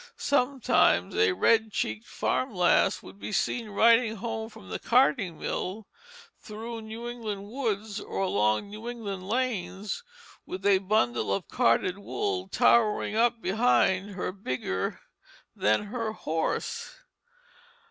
Sometimes 0.17 1.13
a 1.15 1.33
red 1.33 1.71
cheeked 1.71 2.07
farmer's 2.07 2.57
lass 2.57 3.03
would 3.03 3.19
be 3.19 3.31
seen 3.31 3.69
riding 3.69 4.15
home 4.15 4.49
from 4.49 4.69
the 4.69 4.79
carding 4.79 5.37
mill, 5.37 5.85
through 6.39 6.81
New 6.81 7.07
England 7.07 7.47
woods 7.47 7.99
or 7.99 8.17
along 8.19 8.67
New 8.71 8.89
England 8.89 9.27
lanes, 9.29 10.03
with 10.43 10.65
a 10.65 10.79
bundle 10.79 11.31
of 11.31 11.47
carded 11.47 11.99
wool 11.99 12.47
towering 12.47 13.15
up 13.15 13.43
behind 13.43 14.15
her 14.15 14.31
bigger 14.31 15.01
than 15.55 15.83
her 15.93 16.13
horse. 16.13 16.95